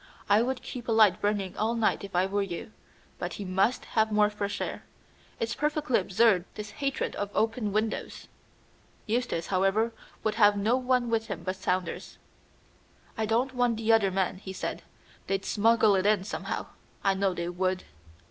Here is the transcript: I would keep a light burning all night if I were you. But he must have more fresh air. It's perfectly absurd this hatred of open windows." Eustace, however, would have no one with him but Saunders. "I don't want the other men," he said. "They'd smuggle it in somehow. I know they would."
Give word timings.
I 0.27 0.41
would 0.41 0.63
keep 0.63 0.87
a 0.87 0.91
light 0.91 1.21
burning 1.21 1.55
all 1.57 1.75
night 1.75 2.03
if 2.03 2.15
I 2.15 2.25
were 2.25 2.41
you. 2.41 2.71
But 3.19 3.33
he 3.33 3.45
must 3.45 3.85
have 3.85 4.11
more 4.11 4.31
fresh 4.31 4.59
air. 4.59 4.83
It's 5.39 5.53
perfectly 5.53 5.99
absurd 5.99 6.45
this 6.55 6.71
hatred 6.71 7.15
of 7.17 7.29
open 7.35 7.71
windows." 7.71 8.27
Eustace, 9.05 9.45
however, 9.53 9.93
would 10.23 10.33
have 10.41 10.57
no 10.57 10.75
one 10.75 11.11
with 11.11 11.27
him 11.27 11.43
but 11.43 11.55
Saunders. 11.55 12.17
"I 13.15 13.27
don't 13.27 13.53
want 13.53 13.77
the 13.77 13.93
other 13.93 14.09
men," 14.09 14.39
he 14.39 14.53
said. 14.53 14.81
"They'd 15.27 15.45
smuggle 15.45 15.93
it 15.95 16.07
in 16.07 16.23
somehow. 16.23 16.65
I 17.03 17.13
know 17.13 17.35
they 17.35 17.49
would." 17.49 17.83